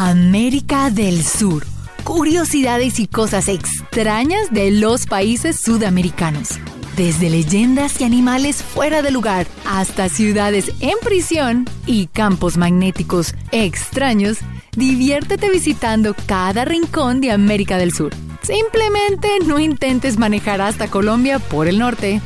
[0.00, 1.66] América del Sur.
[2.04, 6.50] Curiosidades y cosas extrañas de los países sudamericanos.
[6.96, 14.38] Desde leyendas y animales fuera de lugar hasta ciudades en prisión y campos magnéticos extraños,
[14.76, 18.14] diviértete visitando cada rincón de América del Sur.
[18.42, 22.20] Simplemente no intentes manejar hasta Colombia por el norte.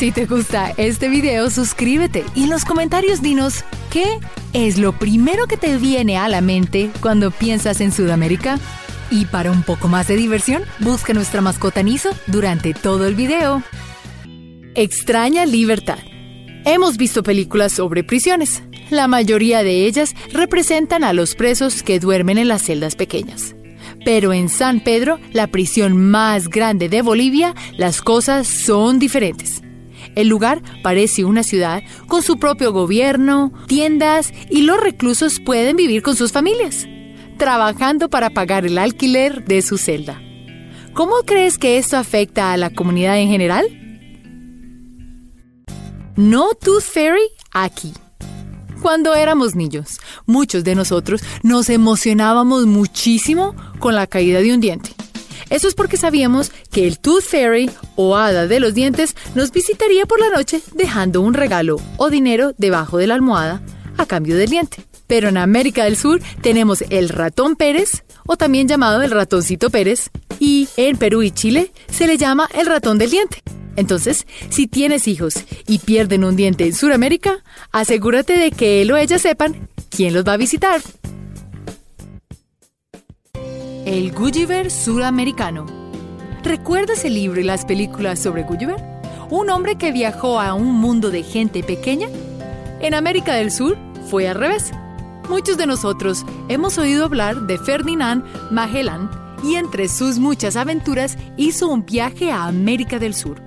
[0.00, 4.18] Si te gusta este video, suscríbete y en los comentarios dinos qué
[4.54, 8.58] es lo primero que te viene a la mente cuando piensas en Sudamérica.
[9.10, 13.62] Y para un poco más de diversión, busca nuestra mascota Niso durante todo el video.
[14.74, 15.98] Extraña libertad.
[16.64, 18.62] Hemos visto películas sobre prisiones.
[18.88, 23.54] La mayoría de ellas representan a los presos que duermen en las celdas pequeñas.
[24.02, 29.60] Pero en San Pedro, la prisión más grande de Bolivia, las cosas son diferentes.
[30.14, 36.02] El lugar parece una ciudad con su propio gobierno, tiendas y los reclusos pueden vivir
[36.02, 36.86] con sus familias,
[37.36, 40.20] trabajando para pagar el alquiler de su celda.
[40.92, 43.66] ¿Cómo crees que esto afecta a la comunidad en general?
[46.16, 47.22] No Tooth Fairy
[47.52, 47.92] aquí.
[48.82, 54.90] Cuando éramos niños, muchos de nosotros nos emocionábamos muchísimo con la caída de un diente.
[55.50, 60.06] Eso es porque sabíamos que el Tooth Fairy o hada de los dientes nos visitaría
[60.06, 63.60] por la noche dejando un regalo o dinero debajo de la almohada
[63.98, 64.84] a cambio del diente.
[65.06, 70.10] Pero en América del Sur tenemos el ratón Pérez, o también llamado el ratoncito Pérez,
[70.38, 73.42] y en Perú y Chile se le llama el ratón del diente.
[73.74, 75.34] Entonces, si tienes hijos
[75.66, 80.24] y pierden un diente en Sudamérica, asegúrate de que él o ella sepan quién los
[80.24, 80.80] va a visitar.
[83.86, 85.64] El Gulliver Suramericano.
[86.42, 88.76] ¿Recuerdas el libro y las películas sobre Gulliver?
[89.30, 92.08] Un hombre que viajó a un mundo de gente pequeña.
[92.80, 93.78] En América del Sur
[94.10, 94.72] fue al revés.
[95.30, 99.10] Muchos de nosotros hemos oído hablar de Ferdinand Magellan
[99.42, 103.40] y entre sus muchas aventuras hizo un viaje a América del Sur.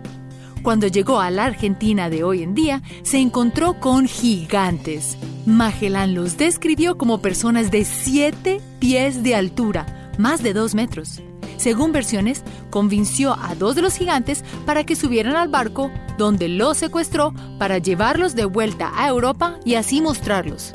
[0.64, 5.18] Cuando llegó a la Argentina de hoy en día, se encontró con gigantes.
[5.46, 11.22] Magellan los describió como personas de 7 pies de altura, más de 2 metros.
[11.58, 16.78] Según versiones, convenció a dos de los gigantes para que subieran al barco, donde los
[16.78, 20.74] secuestró para llevarlos de vuelta a Europa y así mostrarlos.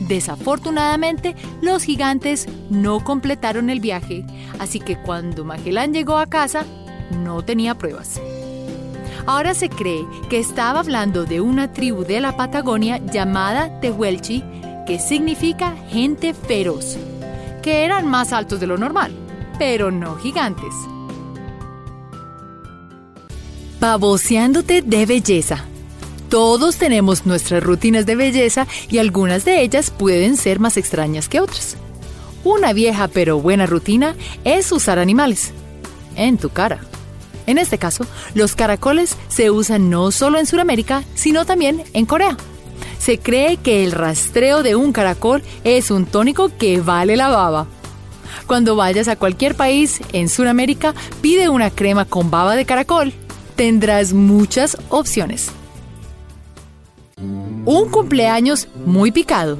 [0.00, 4.24] Desafortunadamente, los gigantes no completaron el viaje,
[4.58, 6.64] así que cuando Magellan llegó a casa,
[7.22, 8.20] no tenía pruebas.
[9.26, 14.44] Ahora se cree que estaba hablando de una tribu de la Patagonia llamada Tehuelchi,
[14.86, 16.96] que significa gente feroz,
[17.66, 19.10] que eran más altos de lo normal,
[19.58, 20.72] pero no gigantes.
[23.80, 25.64] Baboseándote de belleza.
[26.28, 31.40] Todos tenemos nuestras rutinas de belleza y algunas de ellas pueden ser más extrañas que
[31.40, 31.76] otras.
[32.44, 35.50] Una vieja pero buena rutina es usar animales
[36.14, 36.78] en tu cara.
[37.48, 42.36] En este caso, los caracoles se usan no solo en Sudamérica, sino también en Corea.
[43.06, 47.68] Se cree que el rastreo de un caracol es un tónico que vale la baba.
[48.48, 53.12] Cuando vayas a cualquier país en Sudamérica, pide una crema con baba de caracol.
[53.54, 55.52] Tendrás muchas opciones.
[57.64, 59.56] Un cumpleaños muy picado.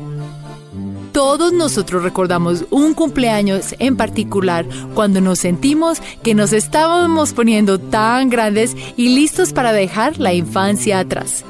[1.12, 8.28] Todos nosotros recordamos un cumpleaños en particular cuando nos sentimos que nos estábamos poniendo tan
[8.28, 11.44] grandes y listos para dejar la infancia atrás.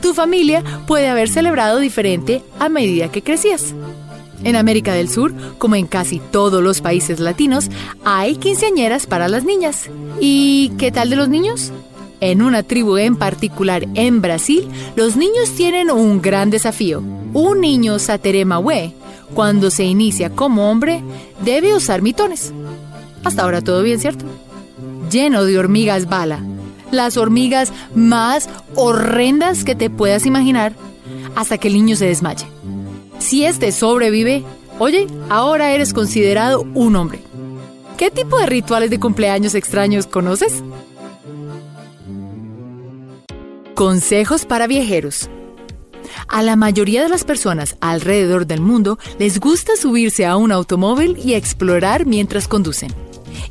[0.00, 3.74] Tu familia puede haber celebrado diferente a medida que crecías.
[4.44, 7.70] En América del Sur, como en casi todos los países latinos,
[8.04, 9.88] hay quinceañeras para las niñas.
[10.20, 11.72] ¿Y qué tal de los niños?
[12.20, 17.02] En una tribu en particular en Brasil, los niños tienen un gran desafío.
[17.32, 18.94] Un niño Sateremahue
[19.34, 21.02] cuando se inicia como hombre,
[21.44, 22.52] debe usar mitones.
[23.24, 24.24] Hasta ahora todo bien, ¿cierto?
[25.10, 26.40] Lleno de hormigas bala.
[26.92, 30.74] Las hormigas más horrendas que te puedas imaginar
[31.34, 32.46] hasta que el niño se desmaye.
[33.18, 34.44] Si este sobrevive,
[34.78, 37.20] oye, ahora eres considerado un hombre.
[37.96, 40.62] ¿Qué tipo de rituales de cumpleaños extraños conoces?
[43.74, 45.30] Consejos para viajeros.
[46.28, 51.16] A la mayoría de las personas alrededor del mundo les gusta subirse a un automóvil
[51.16, 52.92] y explorar mientras conducen.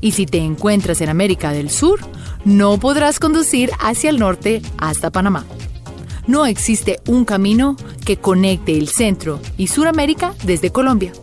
[0.01, 2.00] Y si te encuentras en América del Sur,
[2.44, 5.45] no podrás conducir hacia el norte hasta Panamá.
[6.27, 7.75] No existe un camino
[8.06, 11.13] que conecte el centro y Suramérica desde Colombia.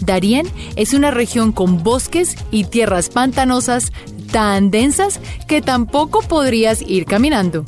[0.00, 0.46] Darién
[0.76, 3.92] es una región con bosques y tierras pantanosas
[4.32, 7.64] tan densas que tampoco podrías ir caminando.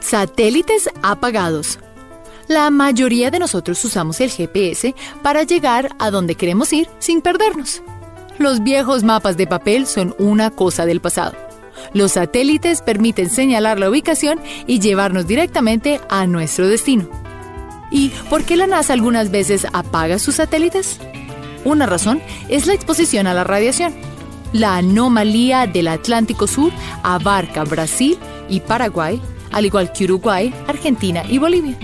[0.00, 1.78] Satélites apagados.
[2.50, 7.80] La mayoría de nosotros usamos el GPS para llegar a donde queremos ir sin perdernos.
[8.38, 11.36] Los viejos mapas de papel son una cosa del pasado.
[11.94, 17.08] Los satélites permiten señalar la ubicación y llevarnos directamente a nuestro destino.
[17.92, 20.98] ¿Y por qué la NASA algunas veces apaga sus satélites?
[21.64, 23.94] Una razón es la exposición a la radiación.
[24.52, 26.72] La anomalía del Atlántico Sur
[27.04, 28.18] abarca Brasil
[28.48, 31.78] y Paraguay, al igual que Uruguay, Argentina y Bolivia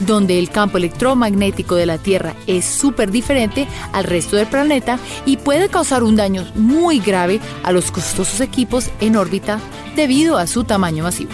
[0.00, 5.36] donde el campo electromagnético de la Tierra es súper diferente al resto del planeta y
[5.36, 9.60] puede causar un daño muy grave a los costosos equipos en órbita
[9.94, 11.30] debido a su tamaño masivo.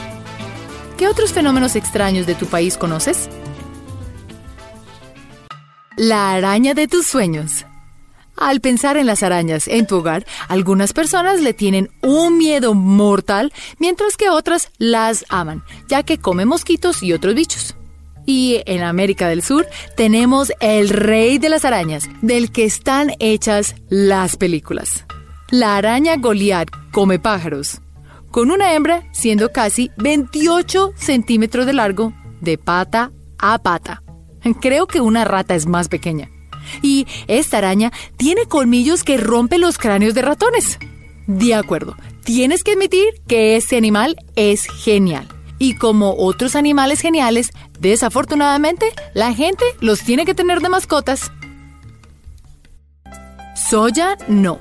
[0.96, 3.28] ¿Qué otros fenómenos extraños de tu país conoces?
[5.96, 7.66] La araña de tus sueños.
[8.36, 13.52] Al pensar en las arañas en tu hogar, algunas personas le tienen un miedo mortal,
[13.78, 17.76] mientras que otras las aman, ya que comen mosquitos y otros bichos.
[18.26, 19.66] Y en América del Sur
[19.96, 25.04] tenemos el rey de las arañas, del que están hechas las películas.
[25.50, 27.80] La araña Goliath come pájaros,
[28.30, 34.02] con una hembra siendo casi 28 centímetros de largo de pata a pata.
[34.60, 36.30] Creo que una rata es más pequeña.
[36.80, 40.78] Y esta araña tiene colmillos que rompen los cráneos de ratones.
[41.26, 45.28] De acuerdo, tienes que admitir que este animal es genial.
[45.58, 51.30] Y como otros animales geniales, desafortunadamente, la gente los tiene que tener de mascotas.
[53.54, 54.58] Soya no.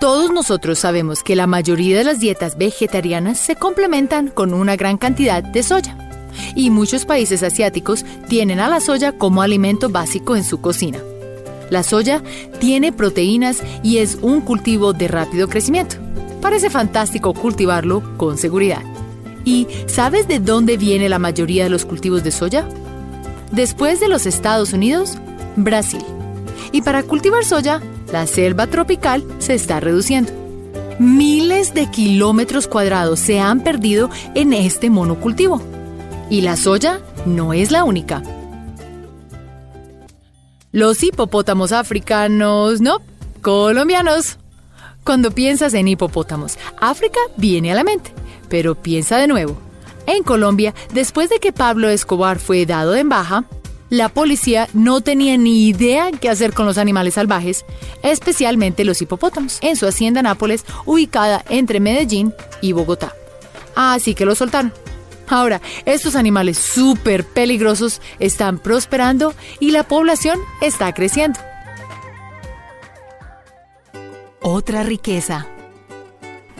[0.00, 4.98] Todos nosotros sabemos que la mayoría de las dietas vegetarianas se complementan con una gran
[4.98, 5.96] cantidad de soya.
[6.56, 10.98] Y muchos países asiáticos tienen a la soya como alimento básico en su cocina.
[11.70, 12.22] La soya
[12.58, 15.96] tiene proteínas y es un cultivo de rápido crecimiento.
[16.42, 18.82] Parece fantástico cultivarlo con seguridad.
[19.44, 22.66] ¿Y sabes de dónde viene la mayoría de los cultivos de soya?
[23.50, 25.18] Después de los Estados Unidos,
[25.56, 26.04] Brasil.
[26.70, 27.80] Y para cultivar soya,
[28.12, 30.32] la selva tropical se está reduciendo.
[30.98, 35.60] Miles de kilómetros cuadrados se han perdido en este monocultivo.
[36.30, 38.22] Y la soya no es la única.
[40.70, 43.00] Los hipopótamos africanos, no,
[43.42, 44.38] colombianos.
[45.04, 48.12] Cuando piensas en hipopótamos, África viene a la mente.
[48.48, 49.58] Pero piensa de nuevo.
[50.06, 53.44] En Colombia, después de que Pablo Escobar fue dado en baja,
[53.90, 57.64] la policía no tenía ni idea qué hacer con los animales salvajes,
[58.02, 63.12] especialmente los hipopótamos, en su hacienda Nápoles, ubicada entre Medellín y Bogotá.
[63.74, 64.72] Así que los soltaron.
[65.28, 71.38] Ahora, estos animales súper peligrosos están prosperando y la población está creciendo.
[74.54, 75.46] Otra riqueza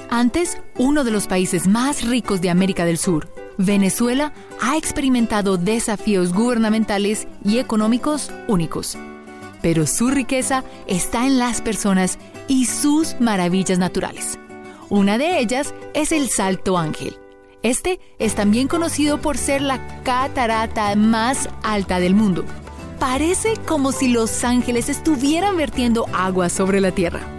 [0.09, 3.29] antes, uno de los países más ricos de América del Sur,
[3.59, 8.97] Venezuela ha experimentado desafíos gubernamentales y económicos únicos.
[9.61, 12.19] Pero su riqueza está en las personas
[12.49, 14.39] y sus maravillas naturales.
[14.89, 17.19] Una de ellas es el Salto Ángel.
[17.63, 22.47] Este es también conocido por ser la catarata más alta del mundo.
[22.99, 27.32] Parece como si los ángeles estuvieran vertiendo agua sobre la tierra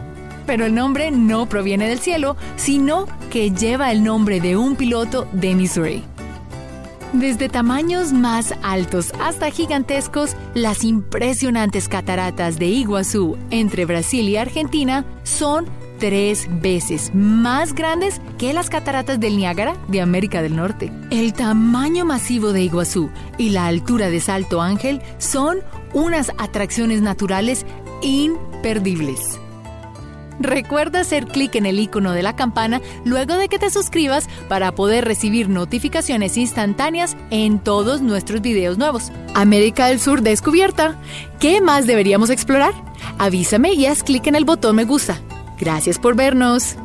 [0.46, 5.28] pero el nombre no proviene del cielo, sino que lleva el nombre de un piloto
[5.34, 6.04] de Missouri.
[7.14, 15.06] Desde tamaños más altos hasta gigantescos, las impresionantes cataratas de Iguazú entre Brasil y Argentina
[15.24, 15.68] son
[16.00, 20.92] tres veces más grandes que las cataratas del Niágara de América del Norte.
[21.12, 25.60] El tamaño masivo de Iguazú y la altura de Salto Ángel son
[25.94, 27.66] unas atracciones naturales
[28.02, 29.40] imperdibles.
[30.40, 34.74] Recuerda hacer clic en el icono de la campana luego de que te suscribas para
[34.74, 39.12] poder recibir notificaciones instantáneas en todos nuestros videos nuevos.
[39.34, 41.00] América del Sur descubierta.
[41.40, 42.74] ¿Qué más deberíamos explorar?
[43.18, 45.20] Avísame y haz clic en el botón me gusta.
[45.60, 46.78] Gracias por vernos.